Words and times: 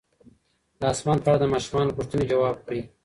د 0.79 0.81
اسمان 0.93 1.17
په 1.21 1.27
اړه 1.31 1.39
د 1.41 1.45
ماشومانو 1.53 1.95
پوښتنې 1.97 2.23
ځواب 2.31 2.57
کړئ. 2.65 2.81